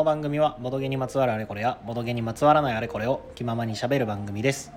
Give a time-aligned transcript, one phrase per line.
[0.00, 4.72] この番組はボドゲにまつわるあれこれやボドゲにまつわらないあれこれを気ままにしゃべる番組です。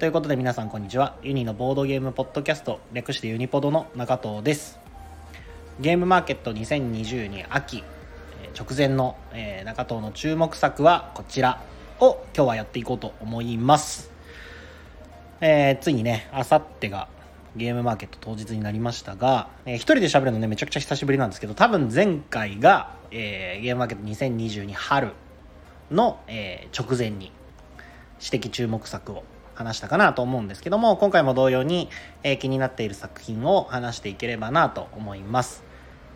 [0.00, 1.14] ということで皆さんこんにちは。
[1.22, 4.80] ユニのボードゲームポッドキャスト略してユニポドの中藤です。
[5.78, 7.84] ゲームマーケット2022秋
[8.58, 11.62] 直前の、えー中藤の注目作はこちら
[12.00, 14.10] を今日はやっていこうと思います。
[15.40, 17.06] えーついにねあさってが
[17.56, 25.12] ゲームマーケット当日になりましたが、えー一人で喋るのねめちゃくちゃ久しぶりなんですけど多分前回が、えーゲームマーケット2022春
[25.90, 27.32] の、えー直前に
[28.22, 29.24] 指摘注目作を
[29.54, 31.88] 話したかなと思うんですけども今回も同様に、
[32.22, 35.68] えー気になっている作品を話していければなと思います。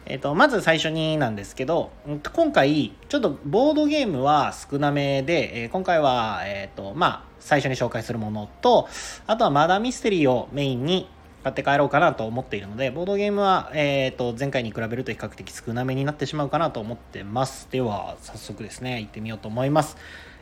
[0.04, 1.90] えー、とまず最初になんですけど
[2.32, 8.88] 今回ちょっとボードゲームは少なめで、えー今回は、えーとまあ、最初に紹介するものと
[9.26, 11.08] あとはマダーミステリーをメインに
[11.42, 17.68] 買って帰ろうかなと思っているのでボードゲームは、えー、と前回に比べると比較的少なめになってしまうかなと思ってます。
[17.70, 19.96] では早速ですね行ってみようと思います、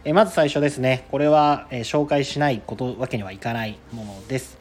[0.04, 4.58] えーまず最初ですねこれは、えー紹介しないことわけにはいかないものです。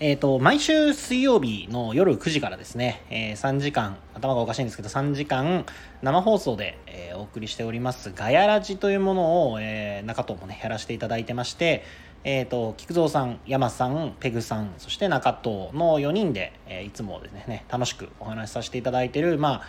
[0.00, 5.64] えー、と毎週水曜日の夜9時からですね、えー3時間頭がおかしいんですけど3時間
[6.02, 11.84] 生放送で、えーお送りしておりますガヤラジというものを、えー中藤もねやらせていただいてまして、
[12.26, 19.62] えー、と菊蔵さん山さんペグさんそして中藤の4人で、えーいつもですね楽しくお話しさせていただいているまあ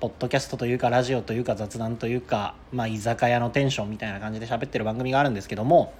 [0.00, 5.92] ポッドキャストというかラジオというか雑談というか、まあ、居酒屋のテンションみたいな感じで喋ってる番組があるんですけども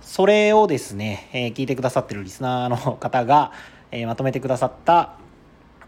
[0.00, 3.52] それをですね、えー聞いてくださってるリスナーの方が、
[3.90, 5.18] えまとめてくださった、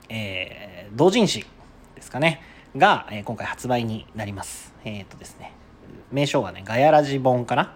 [0.09, 1.47] え同人誌
[1.95, 2.43] ですかね、
[2.77, 4.75] が、え今回発売になります。
[4.85, 5.53] えっ、とですね、
[6.11, 7.75] 名称がね、ガヤラジ本かな？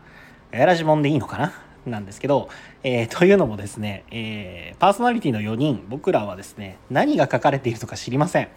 [0.52, 1.65] ガヤラジ本でいいのかな？
[1.90, 2.48] なんですけど、
[2.82, 8.48] えーというのもですね、えーパーソナリティの4人、僕らはですね、何が書かれているのか知りません。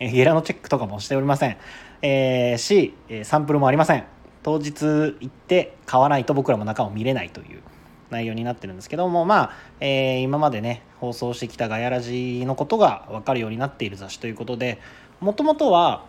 [0.00, 1.56] えーゲラのチェックとかもしておりません。
[2.02, 4.04] えーし、サンプルもありません。
[4.42, 7.62] 当日行って買わないと僕らも中を見れないという
[8.10, 14.78] 内容になってるんですけどもまあ、えー今までね放送してきたガヤラジのことが分かるようになっている雑誌ということで
[15.18, 16.04] もともとは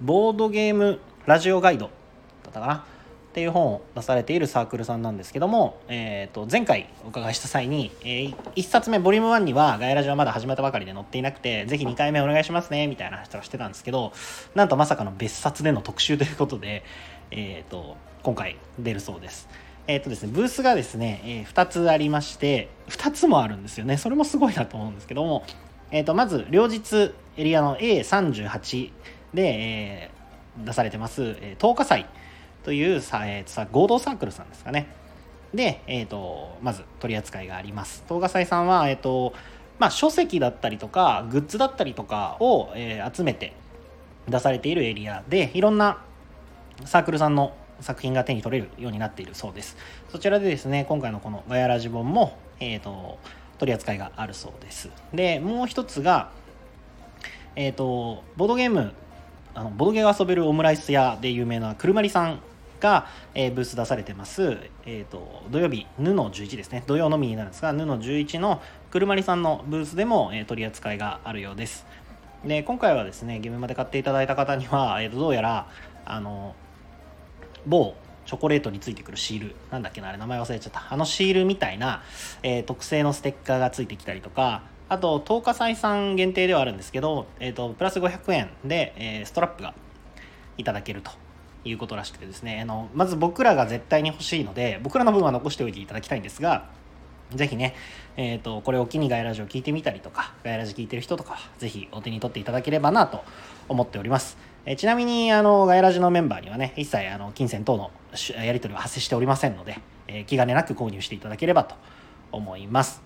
[0.00, 1.90] ボードゲームラジオガイド
[2.42, 2.84] だったかな
[3.34, 14.12] っていう本を出されているサークルさんなんですけども、えー、と前回お伺いした際に、え1冊目ボリューム1にはガヤラジはまだ始まったばかりで載っていなくてぜひ2回目お願いしますねみたいな話をしてたんですけど
[14.54, 16.84] なんとまさかの別冊での特集ということで、
[17.32, 19.48] えー、と今回出るそうです。
[19.88, 25.44] えーとですね、ブースがですね、え2つありまして2つもあるんですよねそれもすごいなと思うんですけども、
[25.90, 28.92] えー、とまず両日エリアの A38
[29.34, 30.24] で、えー
[30.62, 32.06] 出されてます、えー、10日祭
[32.64, 34.88] というさ、えーさ合同サークルさんですかね。
[35.54, 38.02] で、えー、とまず取り扱いがあります。
[38.08, 39.34] 東賀祭さんは、えーと
[39.78, 43.52] まあ、書籍だったりとかグッズだったりとかを、えー集めて
[44.28, 46.02] 出されているエリアでいろんな
[46.86, 49.76] サークルさんの作品が手に取れるようになっているそうです。
[50.10, 53.18] そちらでですね今回のこのガヤラジ本も、えー、と
[53.58, 54.88] 取り扱いがあるそうです。
[55.12, 56.30] でもう一つが
[57.56, 58.92] えっ、とボードゲーム
[59.54, 62.40] あのボードゲームが遊べるオムライス屋で有名なくるまりさん
[62.84, 66.84] が、えーブース出されてます、えー、と土曜日ヌの11ですね。
[66.86, 71.86] 土曜のみになるんですがヌの11のくるまりさんのブースでも、えー取り扱いがあるようです。
[72.44, 75.66] で今回はですねゲームまで買っていただいた方には、 えーとどうやら
[76.04, 76.54] あの
[77.66, 77.94] 某
[78.26, 80.86] チョコレートについてくるシールなんだっけなあれ名前忘れちゃった。
[80.90, 82.02] あのシールみたいな、
[82.42, 89.72] えー特製のステッカーがついてきたりとかあと10日採算限定ではあるんですけど、えー、とプラス500円で、えーストラップが
[90.58, 91.23] いただけると。
[91.64, 96.68] いうことらしくてですねあのまず僕らが絶対に欲しいので僕らの分は残しておいていただきたいんですが
[97.34, 97.74] ぜひね、
[98.16, 103.24] えー、とこれを機にガイラジオ聞いてみたりとかガイラジ聞いてる人とかぜひお手に取っていただければなと
[103.68, 104.36] 思っております、
[104.66, 107.90] えーちなみにあのガイラジのメンバーにはね一切あの金銭等の
[108.42, 111.74] やり取りは発生しておりませんので、えー気兼ねなく購入していただければと
[112.32, 113.02] 思います。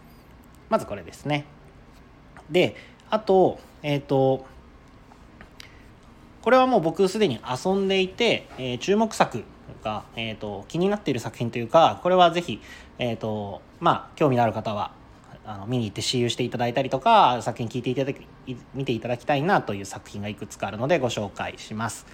[0.68, 1.46] まずこれですね。
[2.50, 2.76] で
[3.10, 4.46] あとえっ、と
[6.48, 9.44] これはもう僕すでに遊んでいて、えー注目作
[9.84, 12.62] が、えー、と気になっている作品というかこれはぜひ、
[12.98, 14.92] えーとまあ、興味のある方は
[15.44, 18.26] あの見に行って私有していただいたりとか作品聞いていただき
[18.72, 22.06] 見ていただきたいなという作品がいくつかあるのでご紹介します。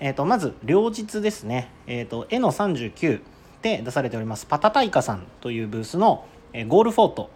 [0.00, 3.22] えー、とまず両日ですね、えー、と絵の39
[3.62, 7.30] で出されておりますパタタイカさんというブースの、えゴールフォート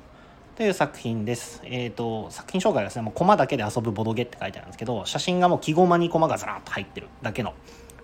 [0.56, 1.60] という作品です。
[1.64, 7.52] えっ、と、作品紹介はですね、もうコマだけで遊ぶボドゲって書いてあるんですけど、写真がもう木駒にコマがずらっと入ってるだけの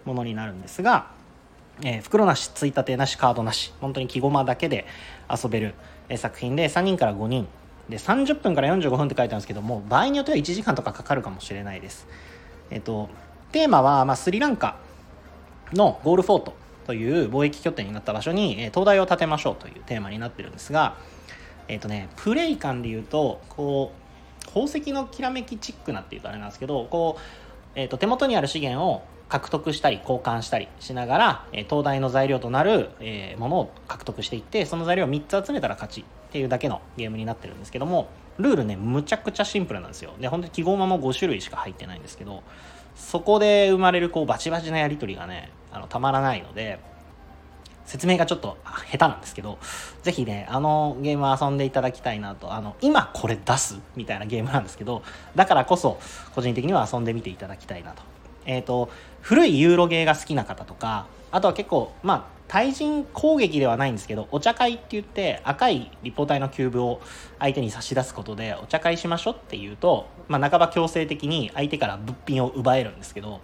[0.05, 1.13] ものになるんですが、
[1.83, 4.85] えー袋なし、ついたてなし、カードなし、本当に木駒だけで
[5.31, 5.75] 遊べる、
[6.11, 7.49] え作品で、3人から5人。
[7.89, 12.07] で、30分から45分って書いてあるんですけども、場合によっては1時間とかかかるかもしれないです。
[12.69, 13.09] えっ、と、
[13.53, 14.77] テーマは、まあ、スリランカ
[15.73, 16.55] のゴールフォート
[16.87, 20.97] という貿易拠点になった場所に、え灯台を建てましょうというテーマになってるんですが、
[21.69, 23.93] えっ、ー、とね、プレイ感で言うと、こ
[24.45, 27.23] う、宝石のきらめきチックなっていうとあれなんですけど、こう、
[27.75, 40.13] えっ、ー、と、手元にある資源を獲得したり交換したりしながら、え東大の材料となる、えものを獲得していってその材料を3つ集めたら勝ちっていうだけのゲームになってるんですけどもルールねむちゃくちゃシンプルなんですよ。
[40.21, 42.43] で本当に記号間も5種類しか入ってないんですけど
[42.95, 46.79] そこで生まれるこうバチバチなやり取りがねあのたまらないので
[47.85, 48.57] 説明がちょっと
[48.91, 49.59] 下手なんですけど、
[50.03, 55.03] ぜひね、あのゲーム遊んでいただきたいなと、あの、今これ出すみたいなゲームなんですけど、
[55.35, 55.99] だからこそ、
[56.35, 58.03] 個人的には遊んでみていただきたいなと。
[58.45, 58.91] えっ、ー、と、
[59.21, 67.01] 古いユーロゲーが好きな方とか、あとは結構、まあ、対人攻撃ではないんですけど、お茶会って言って赤い立方体のキューブを
[67.39, 73.41] 相手に差し出すことで、お茶会しましょうって言うと、まあ、半ば強制的に相手から物品を奪えるんですけど、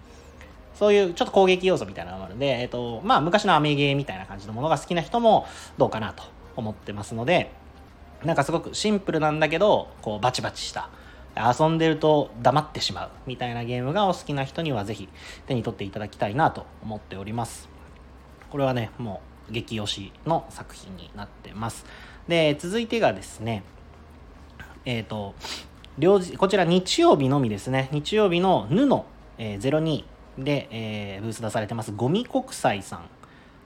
[0.79, 5.47] そういうちょっと攻撃要素みたいなのがあるんで、えっ、と、まあ、昔のアメゲーみたいな感じのものが好きな人も
[5.77, 6.23] どうかなと
[6.55, 7.51] 思ってますので、
[8.25, 10.89] なんかすごくシンプルなんだけど、こう、バチバチした、
[11.37, 15.09] 遊んでると黙ってしまうみたいなゲームがお好きな人にはぜひ
[15.47, 17.69] 手に取っていただきたいなと思っております。
[18.51, 21.85] これはねもう激推しの作品になってます。
[22.27, 23.63] で続いてがですね
[24.85, 25.35] えっ、ー、と
[25.99, 27.89] 両こちら日曜日のみですね。
[27.93, 29.07] 日曜日の「ぬの、
[29.39, 30.05] えー、02」
[30.39, 33.09] で、えー、ブース出されてますゴミ国際さん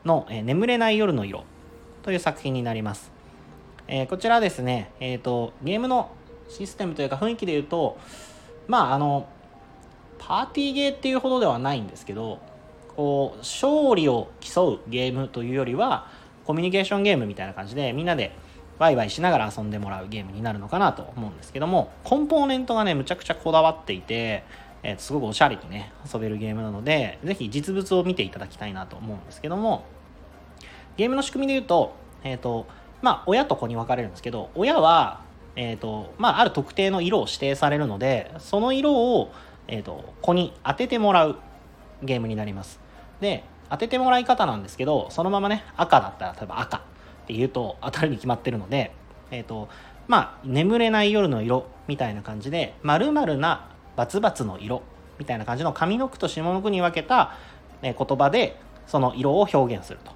[0.04, 1.44] の、えー、眠れない夜の色
[2.02, 3.12] という作品になります、
[3.88, 6.10] えー、こちらですね、えーとゲームの
[6.48, 7.98] システムというか雰囲気で言うと
[8.68, 9.28] まああの
[10.18, 12.40] パーティーゲーっていうほどではないんですけど
[12.96, 16.08] こう勝利を競うゲームというよりは
[16.44, 18.32] コミュニケーションゲームみたいな感じでみんなで
[18.78, 24.44] ワイワイしながら遊んでもらうゲームになるのかなと思うんですけどもコンポーネントがねむちゃくちゃこだわっていて、
[24.82, 29.84] えー、すごくおしゃれにね遊べるゲームなのでぜひ実物を見ていただきたいなと思うんですけども
[30.96, 31.94] ゲームの仕組みで言うと
[32.24, 32.66] えっ、ー、と
[33.00, 35.22] まあ親と子に分かれるんですけど親は
[35.54, 39.32] えーとまあ、ある特定の色を指定されるのでその色を、
[39.68, 41.36] えーと、子に当ててもらう
[42.02, 42.80] ゲームになります。
[43.20, 46.80] で当ててもらい方なんですけどそのままね赤だったら例えば赤っ
[47.26, 48.92] て言うと当たるに決まってるので
[49.30, 49.68] えっ、と
[50.08, 54.82] まあ眠れない夜の色みたいな感じで〇〇なバツバツの色
[55.18, 57.36] みたいな感じの上の句と下の句に分けた、
[57.82, 60.12] え言葉でその色を表現すると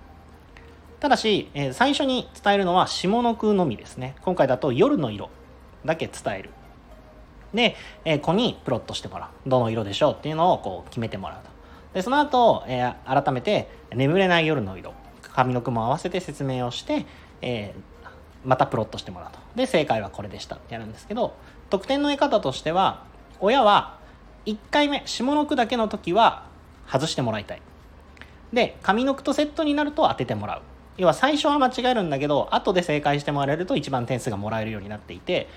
[1.00, 4.16] ただし、え、最初に伝えるのは下の句のみですね。
[4.22, 5.30] 今回だと夜の色
[5.84, 6.50] だけ伝える。
[7.52, 9.48] で、え、子にプロットしてもらう。
[9.48, 11.50] どの色でしょうっていうのをこう決めてもらうと。
[11.94, 14.94] で、その後、え、改めて眠れない夜の色。
[15.20, 17.04] 上の句も合わせて説明をして、
[17.42, 17.74] え、
[18.44, 19.38] またプロットしてもらうと。
[19.54, 21.34] で、正解はこれでしたってやるんですけど、
[21.68, 23.04] 得点の得方としては、
[23.40, 23.98] 親は
[24.44, 26.46] 1回目、下の句だけの時は
[26.90, 27.62] 外してもらいたい。
[28.52, 30.62] で、上の句とセットになると当ててもらう。
[30.98, 35.48] 要は最初は間違えるんだけど後で正解してもらえると一番点数がもらえるようになっていて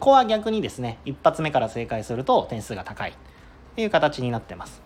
[0.00, 3.14] 子は逆にですね一発目から正解すると点数が高いっ
[3.76, 4.80] ていう形になってます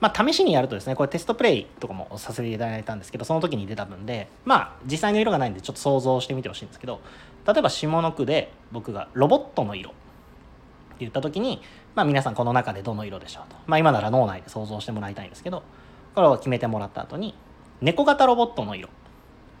[0.00, 7.00] まあ試しにやるとですねこれテストプレイとかもさせていただいたんですけどその時に出た分でまあ実際の色がないんでちょっと想像してみてほしいんですけど
[7.46, 9.92] 例えば下の句で僕がロボットの色
[11.00, 11.60] 言った時に
[11.94, 13.56] まあ皆さんこの中でどの色でしょうと。
[13.66, 15.62] まあ今なら脳内で想像してもらいたいんですけど
[16.14, 17.34] これを決めてもらった後に
[17.80, 18.96] 猫型ロボットの色って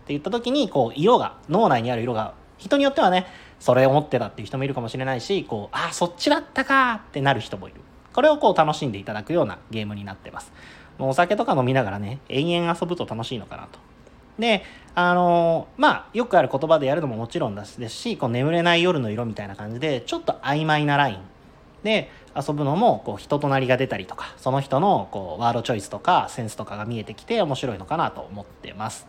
[0.08, 3.26] 言った時にこう色が脳内にある色が人によってはね
[3.60, 7.80] それを持ってたっていう人もいるかもしれないしこうあそっちだったかってなる人もいる。
[8.12, 10.52] これをこう楽しんでいただくようなゲームになってます。
[10.98, 13.78] もうお酒とか飲みながらね延々遊ぶと楽しいのかなと。
[14.38, 21.18] であのー、まあよくある言葉でやるのももちろんですしこう眠れない夜の色みたいな感じでちょっと曖昧なライン
[21.82, 29.06] で遊ぶのもこう人となりが出たりとかその人のこうワードチョイスとかセンスとかが見えてきて面白いのかなと思ってます。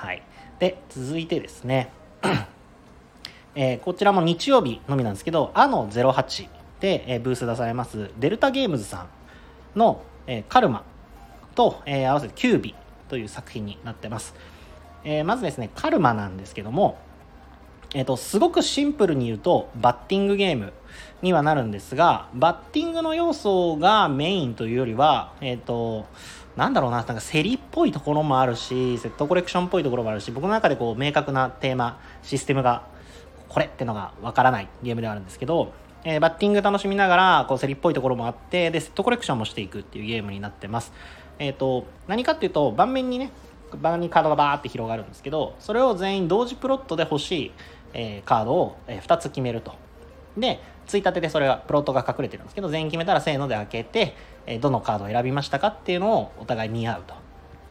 [0.00, 0.22] はい。
[0.58, 1.90] で、続いてですね、
[3.54, 6.48] えー、こちらも日曜日のみなんですけど、あの08
[6.80, 9.06] で、えー、ブース出されます、デルタゲームズさ
[9.74, 10.84] んの、えー、カルマ
[11.54, 12.74] と、え合わせてキュービ
[13.08, 14.34] という作品になってます。
[15.04, 16.98] えまずですね、カルマなんですけども、
[17.92, 20.72] えっ、と、すごくシンプルに言うと、バッティングゲーム
[21.22, 26.06] にはなるんですが、バッティングの要素がメインというよりは、えっ、と、
[26.56, 32.86] なんだろうな、なんか競りっぽいところもあるし、セットコレクションっぽいところもあるし、僕の中でこう明確なテーマ、システムが、
[33.48, 35.72] これってのがわからないゲームではあるんですけど、
[36.04, 40.92] えー、バッティング楽しみながら、こう競りっぽいところもあって、で、セットコレクションもしていくっていうゲームになってます。
[41.38, 43.30] えっ、ー、と、何かっていうと、盤面にね、
[43.80, 47.52] 盤にカードがバーって広がるんですけど、それを全員同時プロットで欲しい、
[47.92, 49.74] えー、カードを、え2つ決めると。
[50.36, 50.60] で
[50.90, 54.16] ついたてでそれがプロットが隠れてるんですけど全員決めたらせーので開けて、
[54.46, 57.14] えどのカードを選びましたかっていうのをお互い見合うと。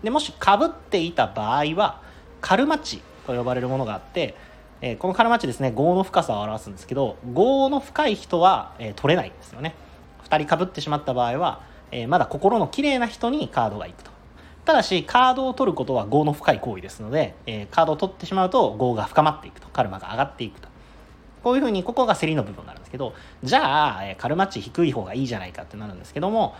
[0.04, 2.02] でもしかぶっていた場合は
[2.40, 4.36] カルマチと呼ばれるものがあって
[4.82, 9.76] えー、このカルマチですね5の深さを表すんですけど5の深い人は、えー、取れないんですよね。
[10.30, 14.12] 2人かぶってしまった場合は、えー、まだ心の綺麗な人にカードがいくと。
[14.66, 19.68] ただしカードを取ることは5の深い行為ですので、えカードを取ってしまうと5が深まっていくと。
[19.70, 20.69] カルマが上がっていくと。
[21.44, 26.56] こういうふうにここが競りの部分になるんですけどじゃあ、えカルマッチ低い方がいいじゃないかってなるんですけども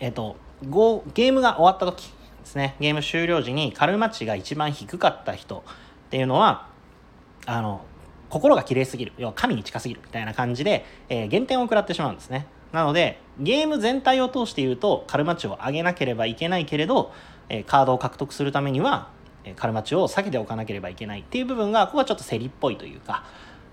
[0.00, 2.76] えっ、とゲームが終わった時ですね。
[2.80, 5.62] ゲーム終了時にカルマッチが一番低かった人っ
[6.10, 6.68] ていうのは
[7.46, 7.84] あの
[8.28, 9.12] 心が綺麗すぎる。
[9.18, 12.46] 要は神に近すぎるみたいな感じで、えー、減点を食らってしまうんですね。
[12.72, 17.12] なのでゲーム全体を通して言うとカルマッチを上げなければいけないけれど、
[17.48, 19.08] えー、カードを獲得するためには、
[19.56, 23.24] カルマッチを避けておかなければいけないっていう部分がここはちょっと競りっぽいというか、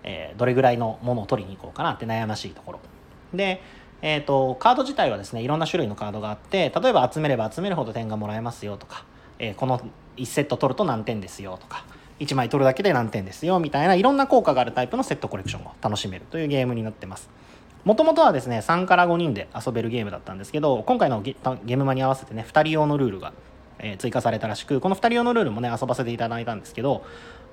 [0.10, 2.80] えー、どれぐらいのものを取りに行こうかなって悩ましいところ。
[3.34, 3.62] で
[4.04, 9.06] えーと、カード自体はですねいろんな種類のカードがあって例えば集めれば集めるほど点がもらえますよとか、
[9.40, 9.82] えー、この
[10.18, 11.84] 1セット取ると何点ですよとか
[12.20, 17.30] 1枚取るだけで何点ですよみたいないろんな効果があるタイプのセットコレクションを楽しめるというゲームになってます。
[17.86, 23.32] もともとはですね3から5人で遊べるゲームだったんですけど今回のゲームマに合わせてね2人用のルールが、
[23.80, 27.06] えー、追加されたらしくこの2人用のルールもね遊ばせていただいたんですけど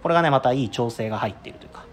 [0.03, 1.87] これがねまたいい調整が入っているというか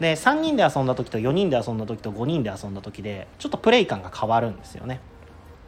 [0.00, 5.00] で3人で遊んだ時と4人で遊んだ時と5人で遊んだ時でちょっとプレイ感が変わるんですよね。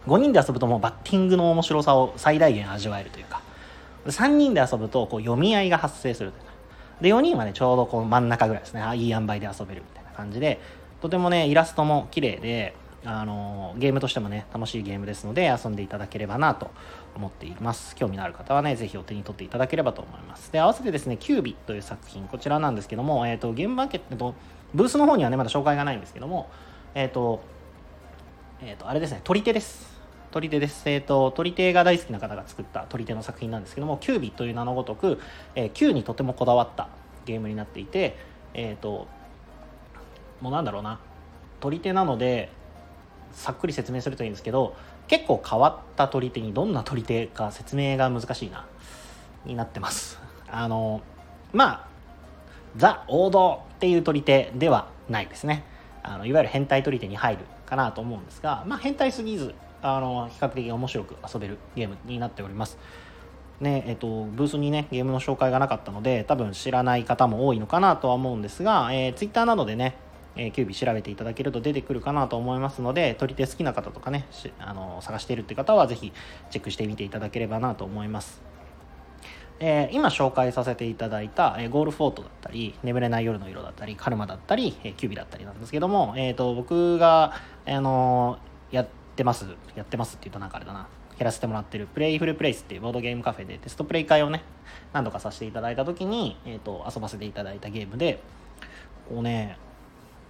[0.06, 3.42] 5人で遊ぶともうバッティングの面白さを最大限味わえるというか。
[4.06, 6.52] 3人で遊ぶとこう読み合いが発生するというか。
[7.00, 8.82] で4人はねちょうどこう真ん中ぐらいですね。
[8.96, 10.60] いい塩梅で遊べるみたいな感じで。
[11.00, 16.70] とてもねイラストも綺麗であのゲームとしてもね楽しいゲームですので遊んでいただければなと
[17.18, 17.96] 思っています。
[17.96, 20.52] 興味のある方はねぜひお手に取っていただければと思います。
[20.52, 24.34] で合わせてですねキュービという作品こちらなんですけども、えーと、ゲームマーケット
[24.72, 26.48] ブースの方にはねまだ紹介がないんですけども
[26.94, 27.40] えっ、ー、と
[28.62, 29.98] えっ、ー、とあれですね取り手です。
[30.30, 30.88] 取り手です。
[30.88, 35.18] えっ、ー、と、取り手が大好きな方が作った取り手の作品なんですけども、キュービという名のごとく、
[35.54, 36.88] えー、Q にとてもこだわった
[37.24, 38.14] ゲームになっていて、
[38.52, 39.08] えっ、ー、と、
[40.42, 41.00] もうなんだろうな、
[41.60, 42.50] 取り手なので、
[43.32, 44.76] さっくり説明するといいんですけど、
[45.08, 48.66] 結構変わった取り手にどんな取り手か説明が難しいな、
[49.44, 50.18] になってます。
[50.50, 51.00] あの、
[51.52, 51.88] まあ、
[52.76, 55.64] ザ・王道っていう取り手ではないですね。
[56.02, 62.78] あのいわゆる変態取り手に入るかなと思うんですが、まあ、変態すぎずあの比較的面白く遊べるゲームになっております。
[63.60, 69.96] ねえっと、ブースにねゲームの紹介がなかったので多分知らない方も多いのかなとは思うんですが、えー、Twitter などでね、
[70.38, 74.26] えー、キュービ調べていただけると出てくるかなと思いますので取り手好きな方とかね
[74.58, 76.12] あの探しているって方はぜひ
[76.50, 78.40] チェックしてみていただければなと思います。
[79.60, 87.34] え、今紹介させていただいた、え、ゴールフォートだったり眠れない夜の色だったりカルマだったり、えー、キュービだったりなんですけども、えーと、僕が、
[87.66, 88.38] あの
[88.70, 90.86] やってますやってますって言うとなんかあれだな
[91.18, 94.42] やらせてもらってるプレイフルプレイスっていうボードゲームカフェでテストプレイ会をね
[94.92, 98.22] 何度かさせていただいた時に、えーと、遊ばせていただいたゲームで
[99.08, 99.58] こうね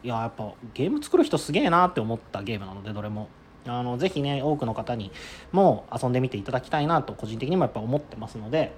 [0.03, 3.29] いややっぱゲーム作る人すげえなって思ったゲームなのでどれも。
[3.67, 5.11] あのぜひね多くの方に
[5.53, 8.73] も遊んでみていただきたいなと個人的にもやっぱ思ってますので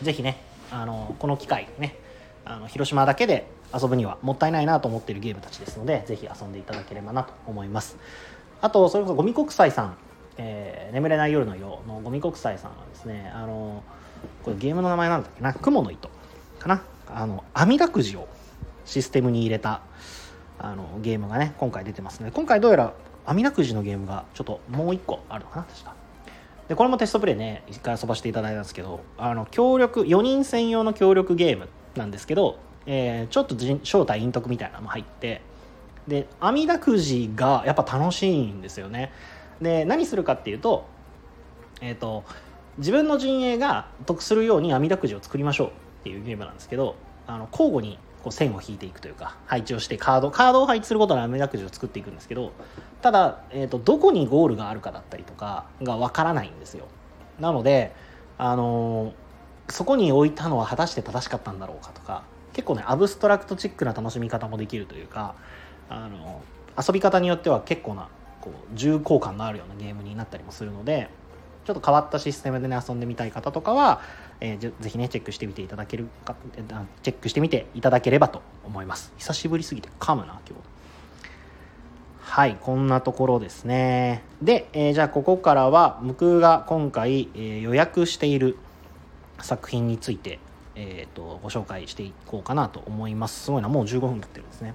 [0.00, 1.98] ぜひねあのこの機会ね
[2.46, 7.98] あの広島だけで遊ぶにはもったいないなと思っているゲームたちですのでぜひ遊んでいただければなと思います。
[8.62, 9.96] あとそれこそゴミ国際さん、
[10.38, 13.82] えー、眠れない夜のようのゴミ国際さんはですねあの
[14.44, 15.52] これゲームの名前なんだっけな？
[15.52, 16.08] 雲の糸
[16.58, 16.82] かな？
[17.08, 18.28] あの網だくじを
[18.86, 19.82] システムに入れた
[20.58, 22.92] あのゲームがね今回出てますね今回どうやら
[23.26, 25.94] 網だくじのゲームがちょっともう一個あるのかな確か。
[26.68, 35.42] でこれもテストプレイね一回遊ばせていただいたんですけどあの協力4人専用の協力ゲームなんですけど、えー、ちょっと正体陰徳みたいなのも入って
[36.08, 39.12] で網だくじがやっぱ楽しいんですよね。
[39.60, 40.86] で何するかっていうと
[41.80, 42.24] えっ、ー、と
[42.78, 45.70] 自分の陣営が得するように網だくじを作りましょうっ
[46.04, 46.96] ていうゲームなんですけど
[47.26, 52.52] あの交互にこう線を引いていくというか配置をしてカードカードを配置することで網だくじを作っていくんですけど
[53.02, 56.86] ただ、えーと、どこにゴールがあるかだったりとかがわからないんですよ。
[57.38, 57.92] なので
[58.38, 65.34] あのー、そこに置いたのは果たして正しかったんだろうかとか結構ねアブストラクトチックな楽しみ方もできるというか
[65.88, 66.42] あの
[66.76, 68.08] 遊び方によっては結構な
[68.40, 71.08] こう重厚感のあるようなゲームになったりもするので
[71.66, 74.00] ちょっと変わったシステムでね遊んでみたい方とかは、
[74.40, 76.36] えー、ぜひねチェックしてみていただけるか
[77.02, 79.12] チェックしてみていただければと思います。
[79.18, 80.76] 久しぶりすぎて噛むな今日。
[82.20, 84.22] はいこんなところですね。
[84.42, 88.58] で、えー、じゃあここからは僕が今回、えー、予約している
[89.40, 90.38] 作品について
[90.76, 93.44] えーと、ご紹介していこうかなと思います。
[93.44, 94.74] すごいなもう15分経ってるんですね。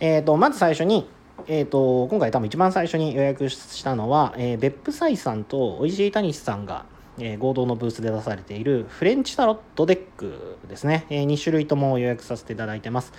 [0.00, 1.08] えーと、まず最初に、
[1.46, 6.86] えーと、今回多分一番最初に予約したのは、えー、別府サイさんとおいしいたにしさんが、
[7.18, 13.12] えー、合同のブースで出されているフレンチタロットデックですね、えー、2種類とも予約させていただいてます。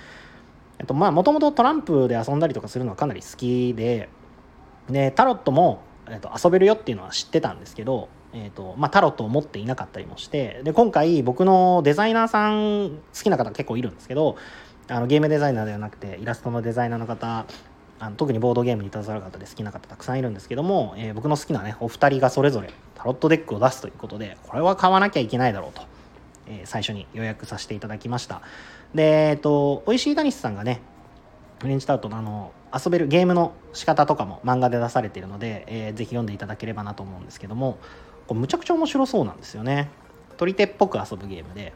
[0.79, 4.09] えっとまあもともとトランプで遊んだりとかするのはかなり好きで
[4.89, 14.35] でタロットも、えっと、遊べるよっていうのは知ってたんですけど、えっとまあ、タロットを持っていなかったりもしてで今回僕のデザイナーさん好きな方結構いるんですけど
[14.87, 17.45] あのゲームデザイナーではなくてイラストのデザイナーの方
[17.99, 25.83] あの特にボードゲームに携わる方で好きな方たくさんいるんですけども、えー、僕の好きなねお二人がそれぞれタロットデックを出すということでこれは買わなきゃいけないだろうと、
[26.47, 28.41] えー、最初に予約させていただきました。
[28.93, 30.81] でえっ、ー、とおいしいダニスさんがね
[31.61, 37.77] フレンチタウトのあの遊べるゲームの仕方とかも漫画で出されているので、えー、ぜひ読んでいただければなと思うんですけども
[38.27, 39.89] こうむちゃくちゃ面白そうなんですよね。
[40.35, 41.71] 取り手っぽく遊ぶゲームで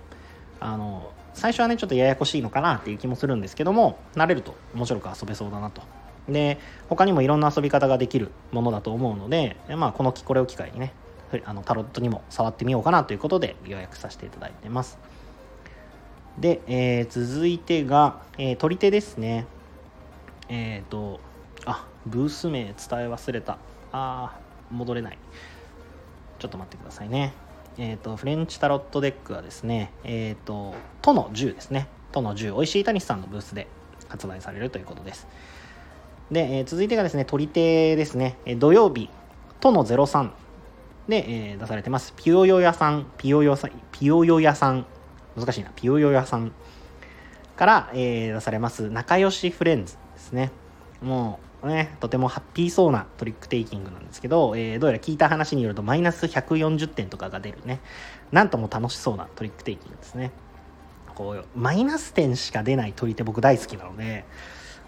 [0.59, 5.81] あの最初はねちょっとややこしいのかなっていう気もするんですけども慣れると面白く遊べそうだなと
[6.29, 6.59] で
[6.89, 10.93] 他にもいろんな遊び方ができるものだと思うので、まあ、このこれを機会にね
[11.45, 14.97] あのタロットにも触ってみようかなということで予約させていただいてます。
[16.39, 19.45] で、えー、続いてが、えー、取り手ですね。
[20.47, 21.19] えっ、ー、と
[21.65, 22.75] あブース名伝え
[23.07, 23.57] 忘れた。
[23.91, 24.39] あ
[24.71, 25.17] 戻れない。
[26.39, 27.33] ちょっと待ってくださいね。
[27.77, 31.87] えっ、ー、とフレンチタロットデックはですねえっ、ー、と都の10ですね。
[32.11, 33.67] 都の10おいしい谷さんのブースで
[34.07, 35.27] 発売されるということです。
[36.31, 39.09] で、えー、続いてがですね取り手ですね、え土曜日
[39.59, 40.31] 都の03
[41.07, 42.13] で、え出されてます。
[42.15, 43.07] ピヨヨ屋さん。
[43.17, 44.85] ピヨヨさピヨヨ屋さん。
[45.35, 45.71] 難しいな。
[45.75, 46.51] ピヨヨ屋さん。
[47.55, 48.91] から、え出されます。
[48.91, 50.51] 仲良しフレンズですね。
[51.01, 57.79] もうね、とてもハッピーそうなトリックテイキングなんですけど、えー、どうやら聞いた話によるとマイナス140点とかが出るね。
[58.31, 60.31] なんとも楽しそうなトリックテイキングですね。
[61.19, 64.23] こうマイナス点しか出ない取り手僕大好きなので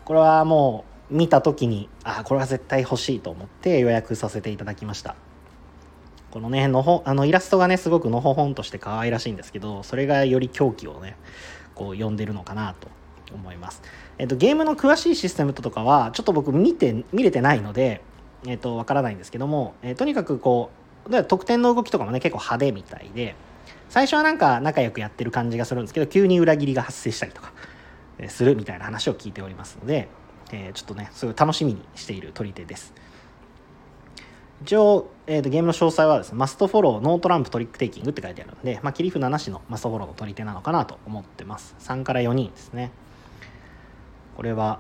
[0.05, 5.15] これはもう見た時にあこれは絶対欲しいと思って予約させていただきました
[6.31, 11.17] このねのほあのイラストがねすごくのほほんとして可愛らしいんですけどそれがより狂気をね
[11.75, 12.87] こう呼んでるのかなと
[13.33, 13.81] 思います。
[14.17, 18.01] えっと、ゲームの詳しいシステムとかは、ちょっと僕見て、見れてないので、
[18.45, 20.71] えっと、わからないんですけども、えとにかくこ
[21.09, 23.35] う、得点の動きとかもね、結構派手みたいで、
[23.89, 27.53] 最初はなんか仲良くやってる感じがするんですけど、急に裏切りが発生したりとか、
[28.27, 30.07] するみたいな話を聞いておりますので、
[30.51, 32.93] えー、ちょっとね、すごい楽しみにしているトリテです。
[34.63, 41.75] 一応、えーと、ゲームの詳細はですね、 must follow、no trump trick taking って書いてあるんで、まあ、切り札なしの must follow のトリテなのかなと思ってます。
[41.79, 42.91] 3から4人ですね。
[44.35, 44.79] これは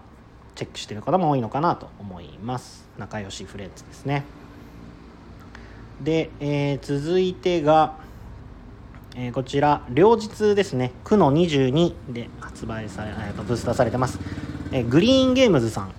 [0.55, 4.23] チェックしてる方も多いのかなと思います仲良しフレンズですね
[6.01, 7.95] で、えー、続いてが、
[9.15, 14.19] えー、こちら両日ですね9の22で発売され、えー、とブースターされてます、
[14.71, 15.91] え、グリーンゲームズさん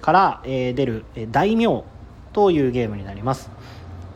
[0.00, 1.84] から、え、出る、え、大名
[2.32, 3.50] というゲームになります。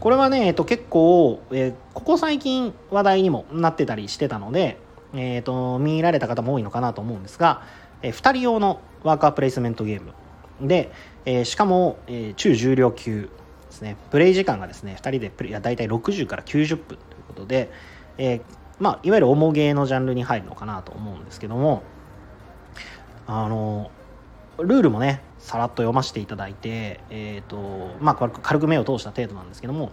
[0.01, 4.79] これはね、えー、と結構、え、ここ最近話題にもなってたりしてたので、
[5.14, 7.62] えーと見られた方も多いのかなと思うんですが、
[8.03, 10.12] え、2人用のワーカープレイスメントゲーム
[10.69, 10.90] で、
[11.25, 13.29] え、しかも、え、中重量級で
[13.71, 13.97] すね。
[14.11, 17.71] プレイ時間がですね2人でプレイ大体60から90分ということで、
[18.19, 18.43] え、
[18.79, 21.83] まあ、いわゆる重ゲーのジャンルに入るのかなと思うんですけども
[23.27, 23.91] あの
[24.59, 29.91] ルールもねさらっと読ませていただいて、えーとまあ、軽く目を通した程度なんですけども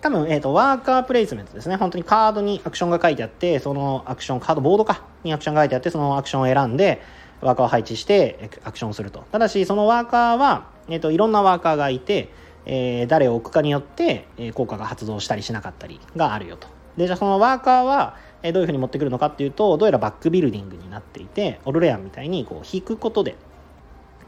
[0.00, 1.76] 多分、えーと、ワーカープレイスメントですね。
[1.76, 7.02] 本当にカードにアクションが書いてあってそのアクションカードボードかにアクションが書いてあってそのアクションを選んで
[7.40, 9.24] ワーカーを配置してアクションすると。
[9.32, 12.30] ただしそのワーカーは、えーと、いろんなワーカーがいて、
[12.64, 16.68] えー、誰を置くかによって、え、効果が発動したりしなかったりがあるよと。
[16.96, 23.36] でじゃあそのワーカーは、え、どういうふうに持ってくるのかっていうとどうやらバックビルディングになっていてオルレアンみたいにこう引くことで、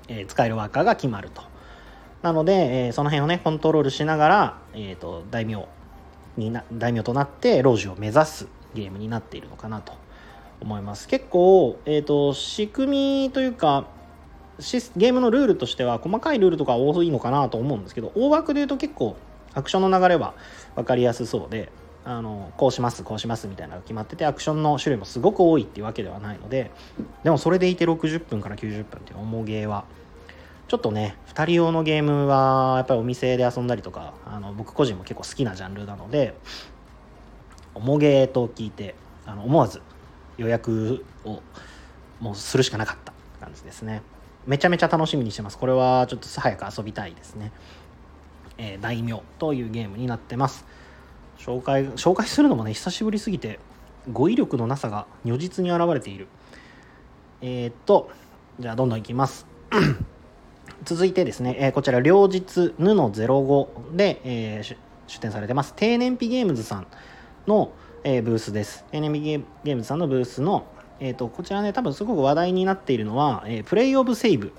[0.09, 1.43] え、使えるワーカーが決まると。
[2.23, 5.67] なので、え、その辺をねコントロールしながら、えーと、大名
[6.37, 10.01] にな大名となって老中を目指すゲームになっているのかなと。
[10.61, 11.09] 思います。
[11.09, 13.87] 結構、えーと、仕組みというか
[14.97, 19.17] ゲームのルールとしては細かいルールとか多いのかなと思うんですけど大枠で言うと結構
[19.55, 20.35] アクションの流れは
[20.75, 21.73] 分かりやすそうで
[22.05, 26.71] あのこうしますこうしますみたいなのが決まっててアクションの種類もすごく多いっていうわけではないので
[27.25, 29.85] でもそれでいて60分から90分っていう重ゲーは
[30.69, 36.35] ちょっとね2人用のゲームはやっぱりお店で遊んだりとかあの僕個人も結構好きなジャンルなので
[37.75, 38.95] 重ゲーと聞いて
[39.27, 39.83] あの思わず
[40.39, 41.43] 予約を
[42.21, 44.03] もうするしかなかった感じですね。
[44.47, 45.59] めちゃめちゃ楽しみにしてます。
[45.59, 47.53] これはちょっと早く遊びたいですね、
[48.59, 50.65] えー、大名というゲームになってます。
[51.41, 53.59] 紹介紹介するのもね久しぶりすぎて
[54.13, 56.29] 語彙力のなさが如実に現れている。
[57.43, 58.11] えー、っと
[58.59, 59.47] じゃあどんどんいきます。
[60.85, 64.77] 続いてですね、えー、こちら両日ヌの05で、えー、
[65.07, 65.73] 出展されてます。
[65.77, 66.87] 低燃費ゲームズさん
[67.47, 67.73] の、
[68.05, 68.85] え、ブースです。
[68.91, 70.67] 低燃費ゲームズさんのブースの、
[70.99, 74.53] えーと、こちらね多分すごく話題になっているのは、え、プレイオブセイブ。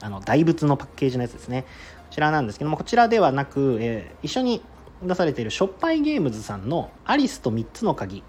[0.00, 1.62] あの大仏のパッケージのやつですね。
[1.62, 1.68] こ
[2.10, 4.62] ちらなんですけどもこちらではなく、え、一緒に
[5.02, 8.22] 出されているしょっぱいゲームズさんのアリスと3つの鍵っ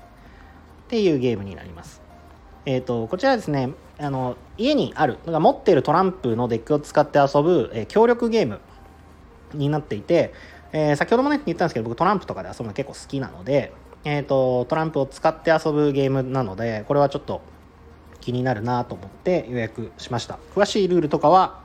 [0.87, 2.01] ていうゲームになります。
[2.65, 8.59] えーと、こちらですねあの家にある持っているトランプのデッキを使って遊ぶ、えー、協力ゲーム
[9.53, 10.33] になっていて、
[10.71, 17.41] えー、先ほどもね言ったんですけど僕トランプとかで遊ぶの結構好きなので、えーと、トランプを使って遊ぶゲームなのでこれはちょっと
[18.21, 20.37] 気になるなと思って予約しました。
[20.55, 21.61] 詳しいルールとかは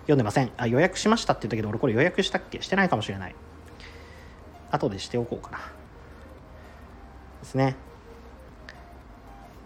[0.00, 0.50] 読んでません。
[0.56, 2.62] あ予約しましたって言ったけど俺これ予約したっけ？
[2.62, 3.34] してないかもしれない。
[4.70, 5.58] 後でしておこうかな
[7.40, 7.76] ですね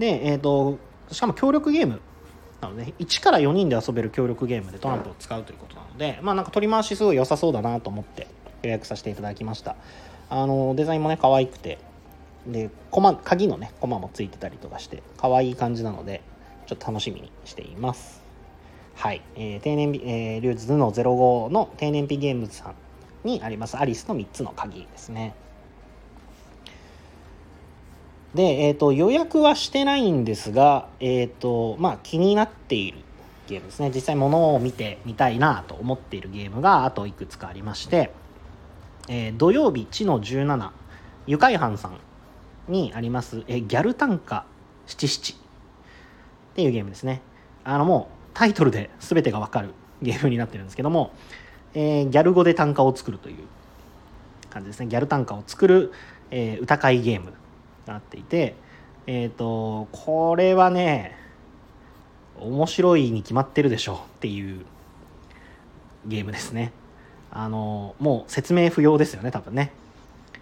[0.00, 0.78] で、えっ、ー、と、
[1.12, 2.00] しかも協力ゲーム
[2.60, 8.26] なので、1から4人で遊べる協力ゲームでトランプを使うということなので、まあなんか取り回しすごい良さそうだなと思って
[8.62, 9.76] 予約させていただきました。
[10.30, 11.78] あの、デザインもね、可愛くて、
[12.46, 16.22] で、コマ、鍵のね、コマもついてたりとかして、可愛い感じなので、
[16.66, 18.22] ちょっと楽しみにしています。
[18.94, 19.22] はい。
[19.36, 22.74] えー、定年日、えー、リューズの05の定年日ゲームズさん
[23.24, 25.34] にありますアリスの3つの鍵ですね。
[28.34, 32.98] で、え、ー、と、予約はしてないんですが、え、ー、と、まあ、気になっている
[33.48, 33.90] ゲームですね。
[33.92, 38.12] 実際物を見てみたいなと思っているゲームがあといくつかありまして、
[39.08, 40.70] えー、土曜日、地の17、
[41.26, 41.98] ゆかいはんさん
[42.68, 44.46] にあります、えー、ギャル短歌
[44.86, 45.36] 七七っ
[46.54, 47.22] ていうゲームですね。
[47.64, 49.70] あの、もうタイトルで全てがわかる
[50.02, 51.12] ゲームになってるんですけども、
[51.74, 53.36] えー、ギャル語で短歌を作るという
[54.50, 54.86] 感じですね。
[54.86, 55.92] ギャル短歌を作る、
[56.30, 57.32] えー、歌会ゲーム
[57.86, 58.54] なっていて
[59.06, 61.16] えっ、ー、とこれはね
[62.38, 64.64] 面白いに決まってるでしょうっていう
[66.06, 66.72] ゲームですね。
[67.32, 69.72] あのもう説明不要ですよね多分ね、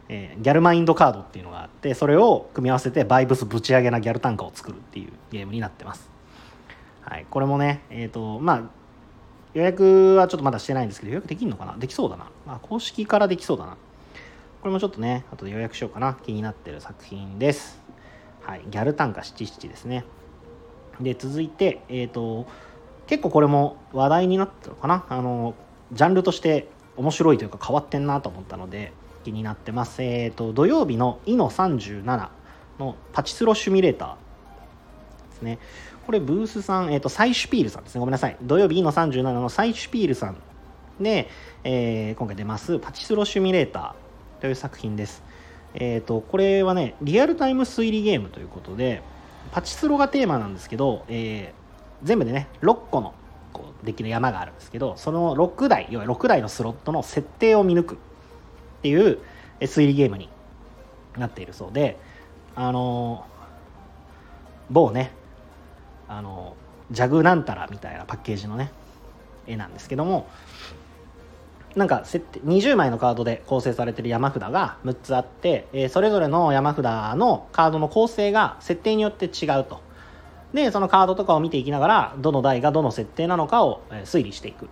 [0.09, 6.09] えー、ギャルマインドカードっていうのがあってそれを組み合わせてバイブスぶち上げなギャル単価を作るっていうゲームになってます。
[7.03, 8.63] はいこれもねえっ、ー、とまあ
[9.55, 11.77] 予約はちょっとまだしてないんですけど予約できるのかな？
[11.77, 13.77] できそうだな、まあ、公式からできそうだな
[14.61, 16.15] これもちょっとね、あとで予約しようかな。
[16.15, 17.81] 気になってる作品です。
[18.43, 18.63] はい。
[18.69, 20.05] ギャル短歌七七ですね。
[21.01, 22.49] で、続いて、えっ、ー、と、
[23.07, 25.07] 結構これも話題になったのかな？
[25.09, 25.55] あの、
[25.93, 30.03] ジャンルとして面白いというか変わってんなと思ったので、気になってます。
[30.03, 32.29] えっ、ー、と、土曜日のイノ37
[32.81, 34.15] のパチスロシュミレーター
[35.39, 35.59] ですね。
[36.07, 38.01] これブースさん、えっ、ー、と、サイシュピールさんですね。
[38.01, 38.37] ごめんなさい。
[38.43, 40.37] 土曜日イノ37のサイシュピールさん
[41.01, 41.29] で、
[41.65, 45.23] えー、今回出ますパチスロシミュレーターという作品です。
[45.75, 49.03] えっ、ー、と、これはね、リアルタイム推理ゲームということで、
[49.53, 53.15] パチスロがテーマなんですけど、えー、全部でね、6個の
[53.53, 57.99] こうできる山があるんですけど、その6台、要は6台のスロットの設定を見抜くっ
[58.83, 59.19] ていう
[59.61, 60.29] 推理ゲームに
[61.17, 61.99] なっているそうで、
[62.55, 65.13] あのー、某ね、
[66.09, 66.57] あの、
[66.91, 68.73] ジャグなんたらみたいなパッケージのね、
[69.47, 70.29] 絵なんですけども、
[71.77, 76.85] なんか設定20枚のカードで構成されてる山札が6つあって、えー、それぞれの山札
[77.17, 79.81] のカードの構成が設定によって違うと。
[80.53, 84.69] でそのカードとかを見ていきながらどの台がどの設定なのかを推理していく。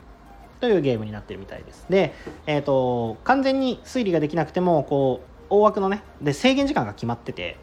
[0.59, 1.85] というゲームになってるみたいです。
[1.91, 2.15] で、
[2.47, 7.59] えーと、完全に推理ができなくてもこう大枠のねで制限時間が決まってて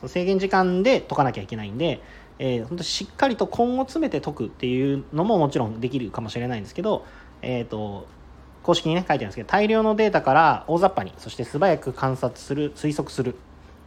[0.00, 2.02] その制限時間で解かなきゃいけないんで、
[2.38, 7.04] えー、本当しっかりと根を詰めて解くっていうのももちろんできるかもしれないんですけど、
[7.42, 8.06] えーと
[8.64, 13.36] 公式にね書いてあるんですけど大量のデータから大雑把にそして素早く観察する推測する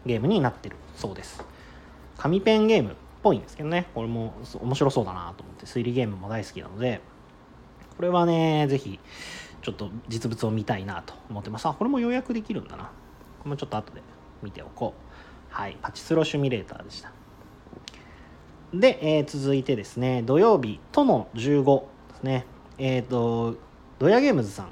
[0.06, 1.44] ゲームになってるそうです。
[2.18, 3.88] 紙ペンゲームっぽいんですけどね。
[3.96, 7.02] これも面白そうだなと思って推理ゲームも大好きなので
[7.96, 9.00] これはねぜひ
[9.64, 11.66] ちょっと実物を見たいなと思ってます。
[11.66, 12.84] あこれも予約できるんだな。
[12.84, 12.90] こ
[13.46, 14.04] れもちょっと後で
[14.44, 15.02] 見ておこう。
[15.50, 15.78] はい。
[15.82, 17.16] パチスロシミュレーターでした。
[18.73, 21.86] で、えー、続いてですね土曜日との15で
[22.19, 22.45] すね
[22.77, 23.56] えっ、ー、と
[23.99, 24.69] ドヤゲームズさん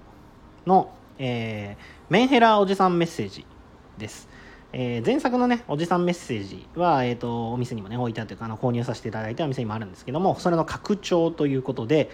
[0.68, 3.46] の、えー、メンヘラおじさんメッセージ
[3.98, 4.28] です。
[4.74, 12.12] えー、前作のね、おじさんメッセージは、えっ、ー、と、お店にもね、置いてあってあの購入させていただいたお店にもあるんですけども、それの拡張ということで、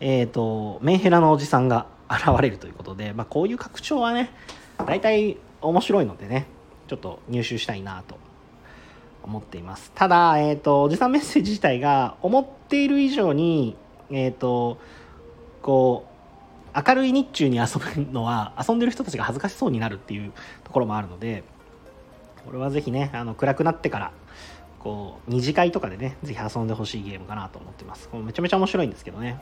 [0.00, 4.30] えっ、ー、と、メンヘラのおじさんが現れるということで、まあ、こういう拡張はね、
[4.86, 6.46] 大体面白いのでね、
[6.88, 8.16] ちょっと入手したいなと
[9.22, 9.92] 思っています。
[9.94, 13.76] ただ、えっ、と、おじさんメッセージ自体が思っている以上に、
[14.10, 14.78] えっ、と、
[15.62, 16.10] こう、
[16.74, 17.64] 明るい日中に遊
[18.04, 20.32] ぶのは遊んでる人たちが恥ずかしそうになるっていう
[20.64, 21.42] ところもあるので
[22.44, 24.12] これはぜひねあの暗くなってから
[24.78, 29.40] こう二次会とかでねぜひ遊んでほしいゲームかなと思ってますめちゃめちゃ面白いんですけどね、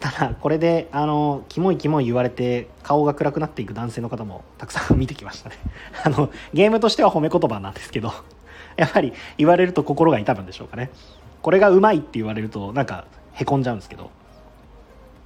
[0.00, 5.56] ただこれであのキモいキモい言われて顔が暗くなっていく男性の方もたくさん見てきましたね。
[6.04, 8.12] あのゲームとしては褒め言葉なんですけど
[8.76, 10.90] やっぱり言われると心が痛むんでしょうかね。
[11.42, 14.10] これがうまいって言われるとなんかへこんじゃうんですけど。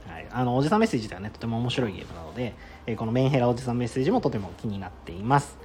[0.09, 0.27] はい。
[0.31, 1.31] あのおじさんメッセージではね。
[1.31, 2.55] とても面白いゲームなので、
[2.87, 5.59] え、このメンヘラおじさんメッセージもとても気になっています。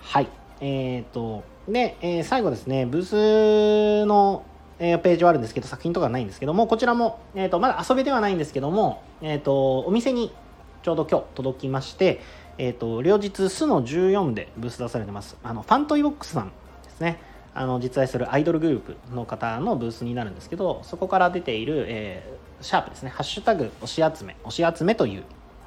[0.00, 0.28] はい。
[0.60, 2.86] えっ、ー、とで、えー、最後ですね。
[2.86, 4.44] ブースの、
[4.78, 10.32] えー、ページはあるんですけど作品とかないんですけどもこちらも、えーと、まだ遊べではないんですけども、えーと、お店に
[10.82, 12.20] ちょうど今日届きまして
[12.58, 15.36] えーと、両日スの14でブース出されてます。
[15.42, 16.52] あのファントイボックスさん
[16.84, 17.18] ですね。
[17.54, 25.24] あの実在するアイドルグループの方のブースになるんですけどそこから出ている、えシャープですね、ハッシュタグ押し集め、押し集めという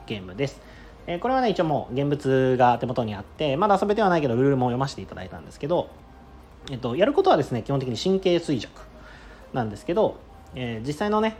[0.08, 0.62] ゲームです。
[1.06, 5.90] えー、これはね、一応もう現物が手元にあって、まだ遊べてはないけど、ルールも読ませていただいたんですけど、
[6.72, 8.89] えっ、と、やることはですね、基本的に神経衰弱
[9.54, 10.18] なんですけど、
[10.56, 11.38] えー、実際のね、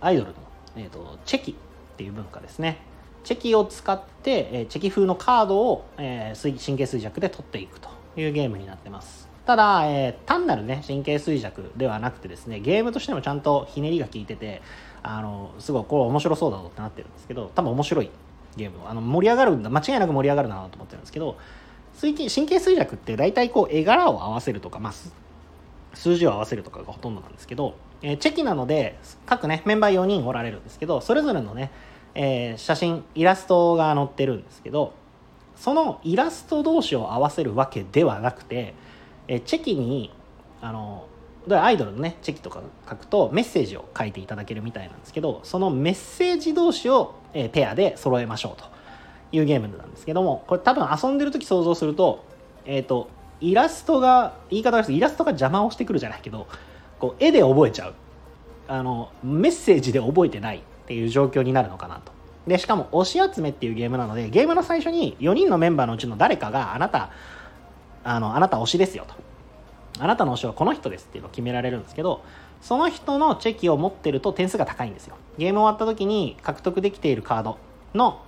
[0.00, 0.34] アイドルの、
[0.76, 1.54] えーと、チェキっ
[1.96, 2.78] ていう文化ですね。
[3.24, 9.28] チェキを使って、えー、チェキ風のカードを、えー、神経衰弱で取っていくというゲームになってます。
[9.44, 14.62] ただ、えー、単なるね、神経衰弱ではなくてですね、ゲームとしてもちゃんとひねりが効いてて、
[15.02, 18.10] あのすごいこれ面白そうだぞってなってるんですけど多分面白い
[18.56, 21.36] ゲームあの盛り上がるんだ間違いなく盛り上がるなと思ってるんですけど
[22.00, 24.92] 神経衰弱って大体こう絵柄を合わせるとか、まあ、
[25.98, 31.72] 数字を合わせるとかがほとんどなんですけど、えー、チェキなので各ねメンバー4人おられるんですけどそれぞれのね、
[32.14, 34.94] えー、写真イラストが載ってるんですけど
[35.56, 38.74] そのイラスト同士を合わせるわけではなくて、
[39.26, 40.12] えー、チェキに
[40.60, 41.08] あの
[41.50, 48.68] アイドルのねチェキとか書くとメッセージを書いていただけるみたいなんですけどそのメッセージ同士を、えペアで揃えましょうと
[49.32, 52.24] いうゲームなんですけどもこれ多分遊んでる時想像すると
[52.64, 53.08] えっ、ー、と
[53.40, 56.46] イラストが言い方がイラストが邪魔をしてくるじゃないけど
[56.98, 57.94] こう絵で覚えちゃう。
[58.70, 62.12] あのメッセージで覚えてないっていう状況になるのかなと。
[62.46, 67.10] でしかも押し集めっていうゲームなのでゲームの最初に4人のメンバーのうちの誰かがあなた
[68.04, 69.14] あのあなた推しですよと。
[70.00, 72.22] あなたの推しはこの人ですっていうのを決められるんですけど
[72.60, 75.16] その人のチェキを持ってると点数が高いんですよ。
[75.38, 77.58] ゲーム終わった時に獲得できているカード
[77.94, 78.20] の、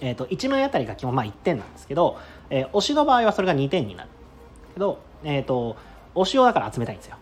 [0.00, 2.18] えーと、1枚あたりが基本まあ1点なんですけど、
[2.50, 4.10] えー、推しの場合はそれが2点になる。
[4.76, 5.76] けど、えーと、
[6.14, 7.16] 推しをだから集めたいんですよ。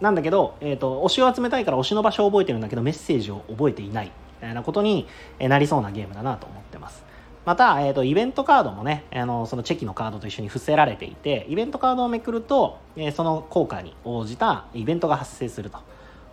[0.00, 5.06] なんだけど、えーと推しを集めたいから推しの場所を覚えてるんだけどメッセージを覚えていないみたいなことに
[5.40, 7.04] なりそうなゲームだなと思ってます。
[7.44, 15.78] また、えーと、イベントカードもねあのそのチェキのカードと一緒に伏せられていてイベントカードをめくると、え、その効果に応じたイベントが発生すると。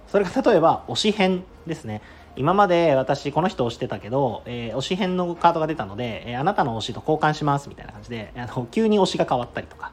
[0.07, 2.01] それが例えば推し編ですね。
[2.35, 9.91] 今まで私この人推してたけど、えー、推し編のカードが出たので、えー、あなたの推しと交換しますみたいな感じであの急に推しが変わったりとか。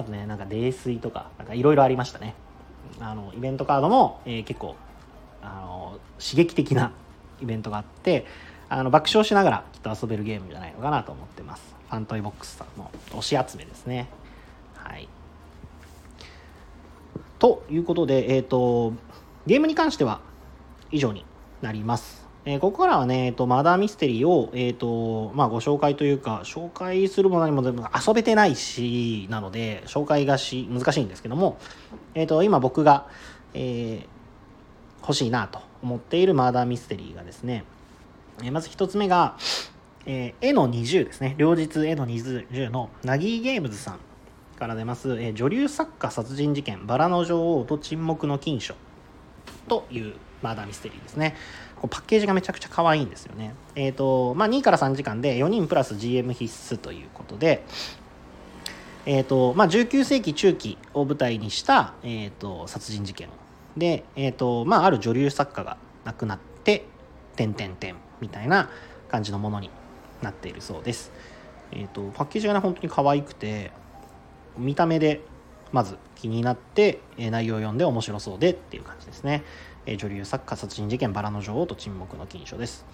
[0.00, 2.34] あとねなんか泥酔とかなんかいろいろありましたね
[3.00, 4.76] あのイベントカードも、えー、結構
[5.42, 6.92] あの刺激的な
[7.40, 8.26] イベントがあって
[8.68, 11.74] あの爆笑しながらきっと遊べるゲームじゃないのかなと思ってます。
[11.88, 14.08] ファントイボックスさんの推し集めですね。
[14.74, 15.08] はい。
[17.40, 18.92] ということで、えっ、ー、と、
[19.44, 20.20] ゲームに関しては
[20.92, 21.24] 以上に
[21.62, 22.19] なります。
[22.50, 31.58] えー、ここからはね、えーと、マダーミステリーを、えーとまあ、ご紹介というか紹介するも何も全部遊べてないしなので紹介がし難しいんですけども、
[32.14, 33.06] えーと、今僕が、
[33.54, 37.64] えー、欲しいなと思っているマーダーミステリーがですね
[38.42, 39.36] えまず1つ目が、
[40.06, 41.34] えー、絵の20ですね。
[41.36, 43.98] 両日絵の20のナギーゲームズさん
[44.58, 48.74] から出ます、えー、女流作家殺人事件、バラの女王と沈黙の金書
[49.68, 51.36] というマーダーミステリーですね。
[51.80, 53.54] こパッケージがめちゃくちゃ可愛いんですよね。
[53.74, 57.64] えっ、ー、と、まあ、2から3時間で4人プラス GM 必須ということで、
[59.06, 63.28] えっ、ー、と、まあ、19世紀中期を舞台にした、えっ、ー、と、殺人事件
[63.76, 66.84] で、えっ、と、まあ、ある女流作家が亡くなって、
[67.36, 68.68] 点々点みたいな
[69.08, 69.70] 感じのものに
[70.20, 71.12] なっているそうです。
[71.72, 73.72] えっ、ー、と、パッケージがね、本当に可愛くて、
[74.58, 75.22] 見た目で
[75.72, 79.44] まず気になって、内容を読んで面白そうでっていう感じですね。
[79.86, 82.84] え女流作家殺人事件バラの女王と沈黙の金書です。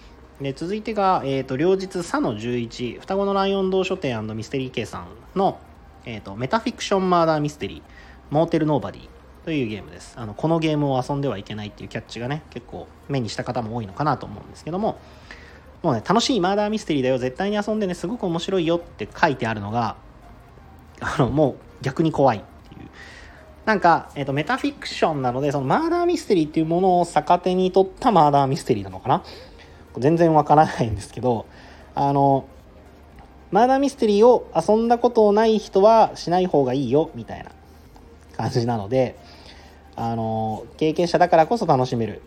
[0.41, 5.59] で続いてが、えーと、両日佐の11双子のライオン堂書店ミステリー計算の、
[6.05, 7.81] えーと、メタフィクションマーダーミステリー
[8.29, 9.09] モーテルノーバディ
[9.45, 10.13] というゲームです。
[10.17, 14.99] あのこのゲームを遊んではいけないっていうキャッチがね結構目にした方も多いのかなと思うんですけども。
[15.83, 17.17] もうね楽しいマーダーミステリーだよ。
[17.17, 19.95] 絶対に遊んでねすごく面白いよって書いてあるのが
[20.99, 22.43] あのもう逆に怖い。
[23.67, 29.25] なんか、えーと、メタフィクションなのでそのマーダーミステリーっていうものを逆手に取ったマーダーミステリーなのかな？
[29.97, 31.45] 全然わからないんですけど
[31.93, 32.47] あの
[33.51, 37.51] マーダーミステリーを遊んだことない人はしない方がいいよみたいな
[38.37, 39.17] 感じなので
[39.97, 42.21] あの経験者だからこそ楽しめる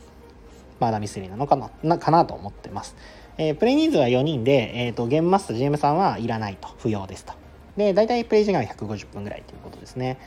[0.79, 1.71] マーダーミステリーなのかな？
[1.83, 2.95] なかなと思ってます、
[3.39, 6.69] えー、プレイ人数は4人で、えーと、ゲームマスター GM さんはいらないと。
[6.81, 7.33] 不要ですと。
[7.79, 10.19] で大体プレイ時間は150分ぐらいということですね。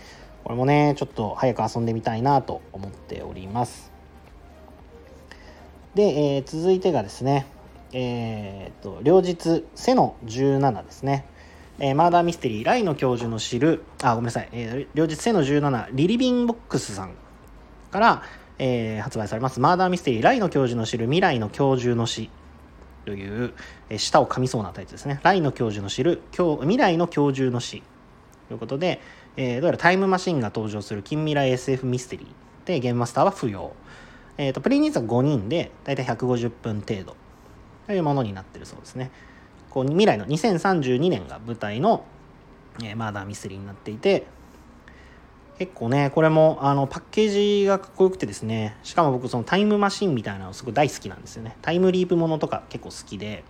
[0.43, 3.91] これもねちょっと早く遊んでみたいなと思っております。
[5.95, 6.03] で、
[6.35, 7.45] えー、続いてがですね
[7.93, 11.25] えー、と両日背の17ですね。
[11.79, 17.15] えー、マーダーミステリー、ライの教授の知る、あ、ごめんなさい、えー、両日背の17、リリビンボックスさん
[17.89, 18.23] から、
[18.59, 22.29] えー、発売されます、マーダーミステリー、ライの教授の知る未来の教授の死。
[23.05, 23.53] という、
[23.89, 25.19] えー、舌を噛みそうなタイトルですね。
[25.23, 27.81] ライの教授の知る、未来の教授の死。
[28.47, 29.01] ということで、
[29.35, 33.73] えー、どうやらタイムマシンが登場する近未来 SF ミステリーで、ゲームマスターは不要。
[34.37, 37.15] え、ー、と、プレイ人数は5人で、だいたい150分程度
[37.87, 39.11] というものになってるそうですね。
[39.73, 42.05] こう未来の2032年が舞台の、
[42.83, 44.27] えー、マーダーミステリーになっていて
[45.57, 53.43] 結構ねこれもあのパッケージがかっこよくてですねしかも僕そのタイムマシンみたいなのすごい大好きなんですよねタイムリープものとか結構好きで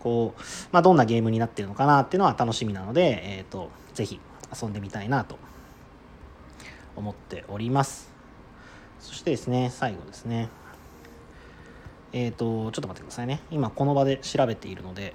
[0.00, 0.40] こう、
[0.72, 4.20] まあ、どんなゲームになってるのかなっていうのは楽しみなので、えーと、ぜひ
[4.54, 5.38] 遊んでみたいなと
[6.96, 8.10] 思っております。
[9.00, 10.48] そしてですね最後ですね。
[12.12, 13.40] えっ、ー、とちょっと待ってくださいね。
[13.50, 15.14] 今この場で調べているので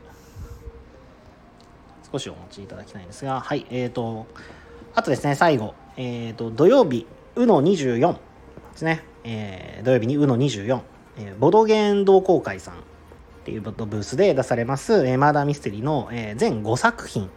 [2.12, 4.28] 少しお待ちいただきたいんですが、はい、えっ、ー、と、
[4.94, 8.20] あとですね、最後、えっ、ー、と、土曜日、うの24で
[8.76, 10.82] すね、えー、土曜日にうの24、
[11.18, 12.78] えー、ボドゲーン同好会さんっ
[13.46, 17.30] ていうブースで出されます、えー、マーダーミステリーの、えー、全5作品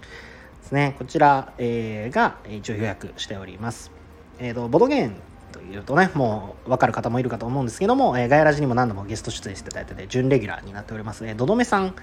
[0.65, 3.91] ですね、こちら、えー、が一応予約しております。
[4.39, 5.17] え、ー、と、ボドゲーン
[5.53, 11.95] というとね、もう分かる方もいるかと思うんですけども、えー、ガヤラジにも何度もゲスト出演していただいてて、準レギュラーになっております、えー、ドドメさん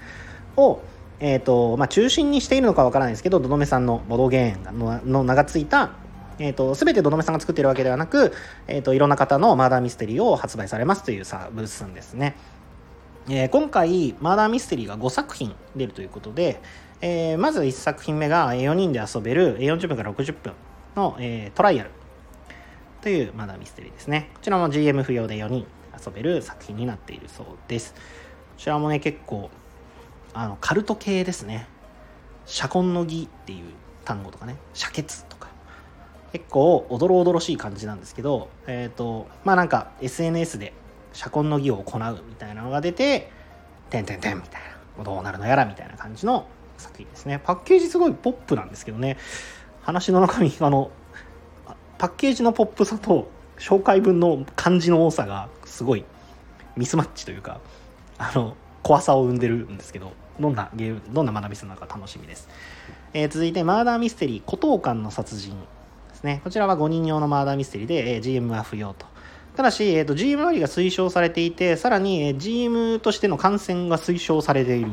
[0.56, 0.80] を、
[1.18, 5.90] えーとまあ、中心にしているのかわからないですけどどどめさんのボドゲーンの名が付いた、
[6.38, 8.32] えーと、全てどどめさんが作っているわけではなく、
[8.68, 12.36] えーと、いろんな方のマーダーミステリーを発売されますというさブースですね、
[13.28, 16.60] えー、今回マーダーミステリーが5作品出るということで、
[17.04, 20.52] えー、まず1作品目が4人で遊べる40分から60分
[20.94, 21.90] の、えー、トライアル。
[23.00, 24.30] というマーダーミステリーですね。
[24.34, 27.94] こちらも GM 不要で4人遊べる作品になっているそうです。
[27.94, 28.00] こ
[28.56, 29.50] ちらもね結構
[30.32, 31.66] あのカルト系ですね。
[32.46, 33.64] 社婚の儀っていう
[34.04, 34.54] 単語とかね。
[34.72, 35.48] 社血とか。
[36.32, 40.72] 結構おどろおどろしい感じなんですけどえっ、ー、とまあなんか SNS で
[41.12, 43.32] 社婚の儀を行うみたいなのが出て
[43.90, 44.72] 「てんてんてん」みたいな。
[45.02, 46.46] どうなるのやらみたいな感じの
[46.82, 47.40] 作品ですね。
[47.42, 49.16] パッケージすごいポップなんですけどね。
[49.82, 50.90] 話の中身あの
[51.98, 56.04] パッケージのポップさと紹介文の漢字の多さがすごい
[56.76, 57.60] ミスマッチというか
[58.18, 62.48] あの怖さを生んでるんですけどどんなゲームどんな学びするのか楽しみです、
[63.12, 65.52] えー、続いてマーダーミステリー孤島館の殺人
[66.10, 66.40] ですね。
[66.44, 69.06] こちらは5人用のマーダーミステリーで、えー、GM は不要と。
[69.56, 74.90] ただし、えーと、GM 割が推奨されていてさらに、えー、GM としての感染が推奨されている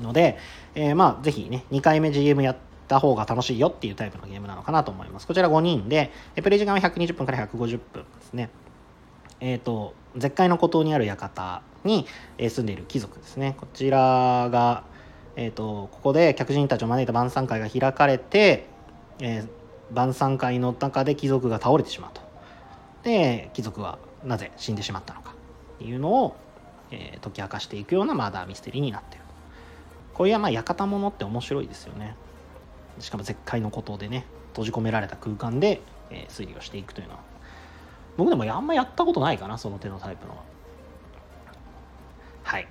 [0.00, 0.38] ので、
[0.80, 5.26] えー、まあぜひね2回目 GM やった方が楽しいよっていうタイプのゲームなのかなと思います。
[5.26, 8.48] こちら5人でプレイ時間は120分から150分ですね。
[9.40, 12.06] えっ、ー、と絶海の孤島にある館に
[12.38, 13.56] 住んでいる貴族ですね。
[13.58, 14.84] こちらが、
[15.34, 18.66] えーと、ここで客人たちを招いた晩餐会が開かれて、
[19.18, 19.48] えー、
[19.90, 22.20] 晩餐会の中で貴族が倒れてしまうと。
[23.02, 25.32] で貴族はなぜ死んでしまったのか
[25.74, 26.36] っていうのを、
[26.92, 29.27] えー、解き明かしていくようなマーダーミステリーになってる。
[30.18, 32.14] こういうまあ館物って面白いですよね
[32.98, 37.20] しかも絶海の孤島でね閉じ込められた空間で、えー、推理をしていくというのは
[38.16, 40.36] 僕でもあんまやったことないかなその手のタイプの
[42.48, 42.68] はい。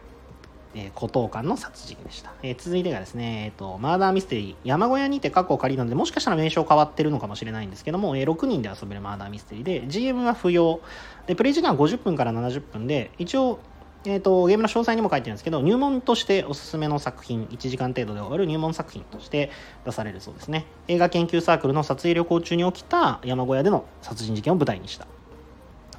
[0.74, 2.34] えー、孤島館の殺人でした。
[2.42, 10.82] えー、続いてがですね、えーと、マーダーミステリー、山小屋にて過去を借りるので、もしかしたら名称変わってるのかもしれないんですけども、えー、6人で遊べるマーダーミステリーで、GM は不要。
[11.28, 13.60] で、プレイ時間は50分から70分で、一応、
[14.10, 19.52] えーと、ゲームの詳細にも書いてるんですけど、入門としておすすめの作品、1時間程度で終わる入門作品として
[19.84, 20.66] 出されるそうですね。
[20.88, 25.08] 映画研究サークルの撮影旅行中に起きた山小屋での殺人事件を舞台にした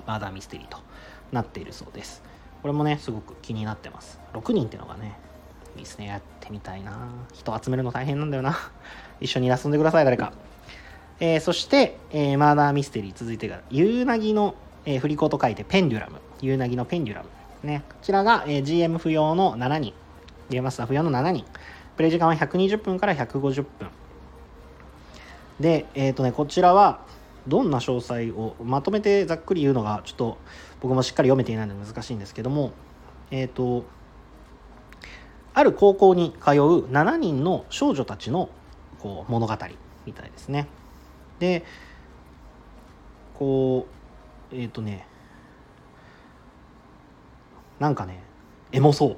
[0.06, 0.78] マーダーミステリーと
[1.32, 2.22] なっているそうです。
[2.62, 5.16] これもねすごく気になってます6人ってのがね
[5.76, 8.56] いいですねやってみたいな人集めるの大変なんだよな
[9.20, 10.32] 一緒に遊んでください誰か
[11.20, 14.54] えー、そして、えー、マーダーミステリー続いてが、ユーナギの、
[14.84, 16.20] えー、振り子と書いてペンデュラム。
[16.40, 17.28] ユーナギのペンデュラム。
[17.62, 17.84] ね。
[17.88, 19.94] こちらが、え、GM 不要の7人。
[20.50, 21.44] ゲームマスター不要の7人。
[21.96, 23.88] プレイ時間は120分から150分。
[25.60, 27.00] で、えっ、ー、とね、こちらは、
[27.48, 30.38] どんな詳細をまとめてざっくり言うのがちょっと
[30.80, 32.72] 僕もしっかり読めていないので難しいんですけども
[33.30, 33.84] えっ、ー、と
[35.54, 38.50] ある高校に通う7人の少女たちの
[39.00, 39.56] こう物語
[40.04, 40.68] みたいですね
[41.38, 41.64] で
[43.34, 43.86] こ
[44.52, 45.07] うえっ、ー、とね
[47.78, 48.22] なんかね
[48.72, 49.16] エモそう。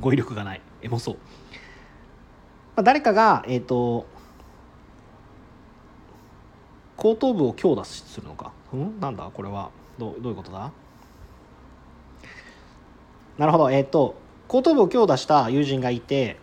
[0.00, 0.60] 語彙力がない。
[0.82, 4.06] エモそう、まあ、誰かがえっ、ー、と
[6.96, 8.52] 後頭部を強打するのか。
[8.74, 9.00] ん？
[9.00, 9.30] なんだ？
[9.32, 9.70] これは。
[9.98, 10.70] どどういうことだ？
[13.38, 13.70] なるほど。
[13.70, 14.14] えっ、ー、と
[14.48, 16.36] 後頭部を強打した友人がいて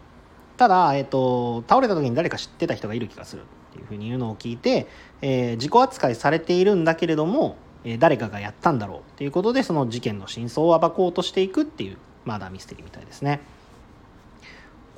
[0.57, 4.87] ただ、えーと、倒れた時に誰か知ってた人がいる気がするっていうふうに言うのを聞いて、
[5.21, 13.41] えー、自己扱いされているんだけれども、え、誰かがやったんだろうっていうことでその事件の真相を暴こうとしていくっていうマーダーミステリーみたいですね。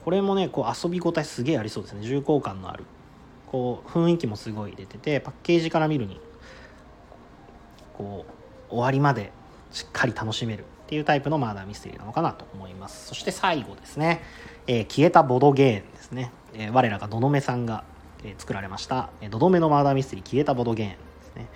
[0.04, 2.02] これもねこう遊び応えすげえありそうですね。
[2.02, 2.84] 重厚感のある。
[3.48, 6.20] こう雰囲気もすごい出ててパッケージから見るに
[7.94, 8.26] こ
[8.70, 9.32] う終わりまで
[9.72, 13.08] しっかり楽しめるっていうタイプのマーダーミステリーなのかなと思います。
[13.08, 14.22] そして最後ですね、
[14.68, 17.84] えー、消えたボドゲーンですね、えー、我らがどどめさんが、
[18.24, 21.48] え、作られました「どどめのマーダーミステリー消えたボドゲーン」ですね。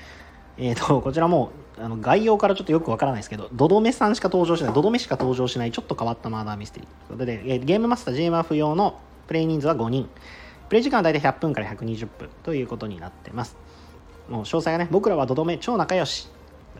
[0.57, 10.09] えーと、こちらもあの概要からちょっとよくわからないですけど、ドドメさんしか登場しない、ドドメしか登場しない、ちょっと変わったマーダーミステリーということで、ゲームマスター GMF 用のプレイ人数は5人、
[10.69, 13.55] プレイ時間は大体100分から120分ということになってます。
[14.27, 16.29] もう詳細がね、僕らはドドメ超仲良し、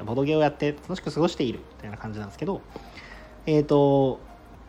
[0.05, 2.61] ボドゲをやって楽しく過ごしているみたいな感じなんですけど、
[3.45, 4.19] えっ、ー、と、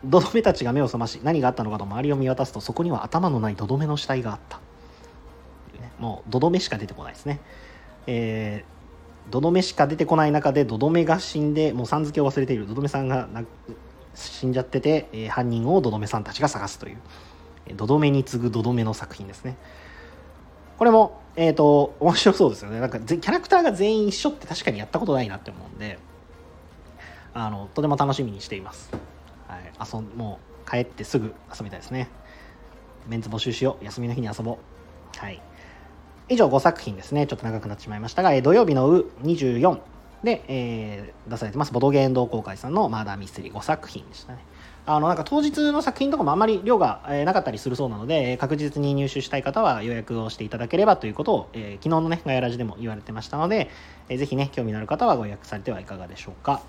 [0.05, 4.59] ドドメたちが目を覚まし、何があったのかと周りを見渡すと、そこには頭のないドドメの死体があった。
[5.99, 7.41] もう、ドドメしか出てこないですね。
[8.07, 8.78] えー、
[9.29, 13.27] ドドメしか出てこない中で、ドドメが死んで、もうさん付けを忘れている、ドドメさんが
[14.15, 16.97] 死んじゃってて、えー、犯人をドドメさんたちが探すという、
[17.75, 19.57] ドドメに次ぐドドメの作品ですね。
[20.77, 22.79] これも、えっ、ー、と、面白そうですよね。
[22.79, 25.99] なんか、キャラクターが全員一緒って確かにやったことないなって思うんで、
[27.33, 28.91] あの、とても楽しみにしています。
[29.47, 29.71] はい。
[29.93, 32.09] 遊ん、もう、帰ってすぐ遊びたいですね。
[33.07, 33.85] メンツ募集しよう。
[33.85, 35.17] 休みの日に遊ぼう。
[35.17, 35.41] はい。
[36.29, 37.27] 以上5作品ですね。
[37.27, 39.79] ちょっと長くなってしまいましたが、え土曜日のう24
[40.23, 44.39] で、えー、出されてます、ボドゲーン同好会さんのマーダーミステリー5作品でしたね。
[44.85, 53.69] あのなんか当日の作品とかもあんまり量が、えなかったりするそうなので確実に入手したい方は予約をしていただければということを、えー、昨日のねガヤラジでも言われてましたので、
[54.07, 56.61] えー、ぜひね興味のある方はご予約されてはいかがでしょうか。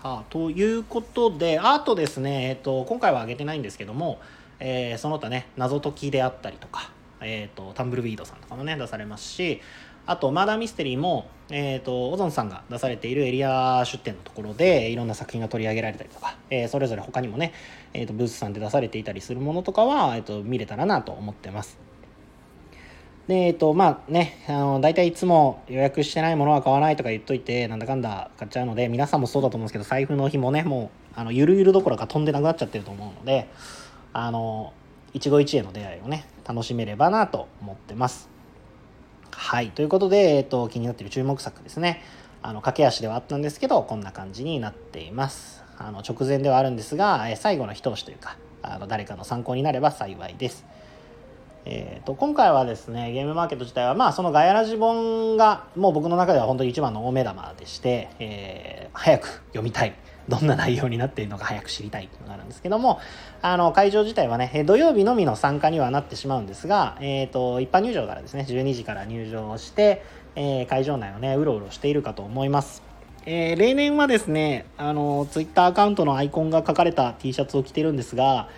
[0.00, 4.20] さあということであとですね、えーと、今回は上げてないんですけども、
[4.60, 9.60] えー、その他ね謎解きであったりとか、えーと、タンブルウィードさんとかもね出されますし
[10.08, 17.52] あと、マーダーミステリーも、え、ー、と、オゾンさんが出されているエリア出店のところで、いろんな作品が取り上げられたりとか、えー、それぞれ他にもね、
[17.92, 21.78] え、ー、と、ブースさんで出されていたりするものとかは、えっ、と、見れたらなと思ってます。
[23.26, 33.46] で、えっ、と、まあね、あの、大体いつも予約してないものは買わないとか言っといて、なんだかんだ買っちゃうので、皆さんもそうだと思うんですけど、財布の日もね、もう、あの、ゆるゆるどころか飛んでなくなっちゃってると思うので、
[34.14, 34.72] あの、
[35.18, 38.28] 一期一会の出会いをね、楽しめればなと思ってます。
[39.32, 39.70] はい。
[39.70, 42.02] ということで、えっ、と、気になっている注目作ですね。
[42.40, 45.64] あの、駆け足ではあったんですけど、こんな感じになっています。
[45.76, 50.64] あの、直前ではあるんですが、え最後の一押しというか、あの、誰かの参考になれば幸いです。
[51.64, 59.94] えーと、今回はですねゲームマーケット自体はまあそのガヤラジ本がもう僕の中では本当に一番の大目玉でして、えー、早く読みたい
[60.28, 63.00] どんな内容になっているのか早く知りたいっていうのがあるんですけども、
[63.42, 70.04] あの、会場自体はね、土曜日のみの参加にはなってしまうんですが、えっ、ー、と、一般入場からですね、12時から入場して、
[70.36, 72.82] えー、会場内をね、うろうろしているかと思います。
[73.26, 78.48] えー、例年はですね、あの、ツイッターアカウントのアイコンが書かれた T シャツを着てるんですが、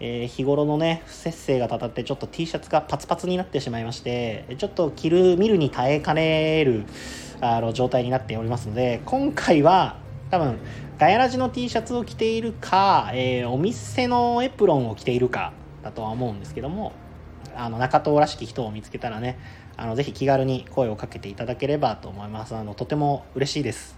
[0.00, 6.84] えー、日頃のね不節制がたたってちょっと T シャツがパツパツになってしまいましてちょっと着る見るに耐えかねる
[7.42, 9.98] あの状態になっておりますので今回は
[10.30, 10.58] 多分
[11.00, 16.92] ガヤラジの T シャツを着ているか、えー、お店のエプロンを着ているかだとは思うんですけども
[17.56, 19.38] あの中東らしき人を見つけたらね
[19.78, 22.54] あのぜひ気軽に声をかけていただければと思います。
[22.54, 23.96] あのとても嬉しいです。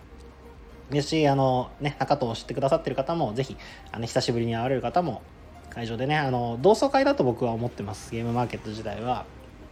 [0.91, 3.57] ですしあの、ね、中東を知ってくださってる方もぜひ
[3.91, 5.23] あの久しぶりに会われる方も
[5.71, 8.13] 会場でねあの同窓会だと僕は思ってます。
[8.13, 9.27] ゲームマーケット自体は。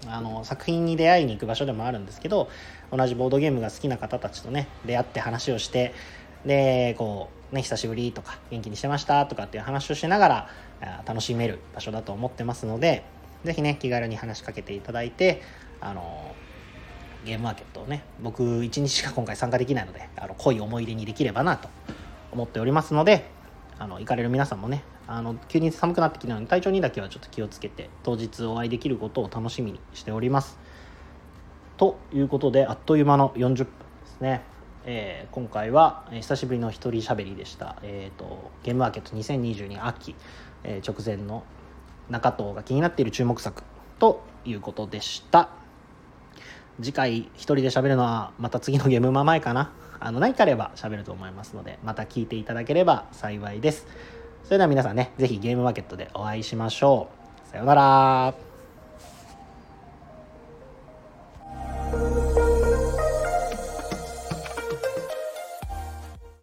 [0.09, 2.49] あの作品に出会いに行く場所でもあるんですけど
[2.91, 5.93] 同じボードゲームが好きな方たちとね出会って話をして
[6.45, 10.49] でこうね久しぶりとか元気にしてましたとかっていう話をしながら
[11.07, 13.05] 楽しめる場所だと思ってますので
[13.45, 15.43] 是非ね気軽に話しかけていただいて
[15.81, 16.35] あの
[17.25, 21.69] ゲームマーケットをね僕1日しか今回参加できないのであの濃い思い出にできればなと
[22.33, 23.31] 思っておりますので
[23.79, 30.59] あの行かれる皆さんもねあの急に寒くなってきたので体調にだけはちょっと気をつけて当日お会いできることを楽しみにしております。
[31.77, 33.67] ということであっという間の40分で
[34.07, 34.43] すね。
[34.85, 40.15] えー、今回は、久しぶりの一人喋りでした、えーと、ゲームマーケット2022秋。
[40.65, 41.43] えー直前の
[42.09, 43.63] 中藤が気になっている注目作
[43.99, 45.49] ということでした。
[46.81, 49.73] 次回一人で喋るのはまた次のゲームマ前かな。
[50.01, 53.87] あの何かあれば喋ると思いますのでまた聞いていただければ幸いです。
[54.45, 57.09] それでは皆さんね是非ゲームマーケットでお会いしましょ
[57.47, 57.49] う。
[57.49, 58.50] さようなら。